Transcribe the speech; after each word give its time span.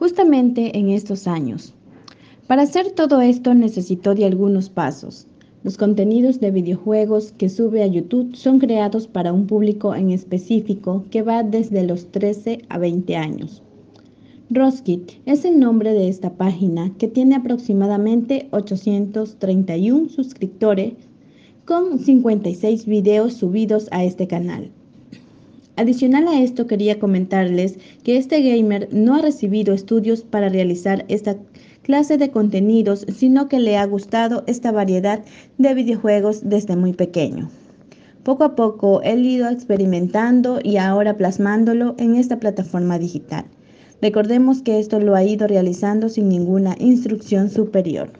justamente 0.00 0.78
en 0.78 0.88
estos 0.88 1.28
años. 1.28 1.74
Para 2.46 2.62
hacer 2.62 2.92
todo 2.92 3.20
esto 3.20 3.54
necesitó 3.54 4.14
de 4.14 4.24
algunos 4.24 4.70
pasos. 4.70 5.26
Los 5.62 5.76
contenidos 5.76 6.40
de 6.40 6.50
videojuegos 6.50 7.32
que 7.32 7.50
sube 7.50 7.82
a 7.82 7.86
YouTube 7.86 8.34
son 8.34 8.60
creados 8.60 9.06
para 9.06 9.34
un 9.34 9.46
público 9.46 9.94
en 9.94 10.10
específico 10.10 11.04
que 11.10 11.20
va 11.20 11.42
desde 11.42 11.84
los 11.84 12.06
13 12.06 12.62
a 12.70 12.78
20 12.78 13.14
años. 13.16 13.62
Roskit 14.48 15.12
es 15.26 15.44
el 15.44 15.60
nombre 15.60 15.92
de 15.92 16.08
esta 16.08 16.32
página 16.32 16.94
que 16.96 17.06
tiene 17.06 17.34
aproximadamente 17.34 18.48
831 18.52 20.08
suscriptores 20.08 20.94
con 21.66 21.98
56 21.98 22.86
videos 22.86 23.34
subidos 23.34 23.86
a 23.90 24.02
este 24.02 24.26
canal. 24.26 24.70
Adicional 25.80 26.28
a 26.28 26.42
esto 26.42 26.66
quería 26.66 26.98
comentarles 26.98 27.78
que 28.04 28.18
este 28.18 28.42
gamer 28.42 28.90
no 28.92 29.14
ha 29.14 29.22
recibido 29.22 29.72
estudios 29.72 30.20
para 30.20 30.50
realizar 30.50 31.06
esta 31.08 31.38
clase 31.80 32.18
de 32.18 32.30
contenidos, 32.30 33.06
sino 33.16 33.48
que 33.48 33.60
le 33.60 33.78
ha 33.78 33.86
gustado 33.86 34.44
esta 34.46 34.72
variedad 34.72 35.24
de 35.56 35.72
videojuegos 35.72 36.42
desde 36.44 36.76
muy 36.76 36.92
pequeño. 36.92 37.48
Poco 38.24 38.44
a 38.44 38.56
poco 38.56 39.00
he 39.02 39.16
ido 39.16 39.48
experimentando 39.48 40.58
y 40.62 40.76
ahora 40.76 41.16
plasmándolo 41.16 41.94
en 41.96 42.16
esta 42.16 42.38
plataforma 42.38 42.98
digital. 42.98 43.46
Recordemos 44.02 44.60
que 44.60 44.80
esto 44.80 45.00
lo 45.00 45.14
ha 45.14 45.24
ido 45.24 45.46
realizando 45.46 46.10
sin 46.10 46.28
ninguna 46.28 46.76
instrucción 46.78 47.48
superior. 47.48 48.10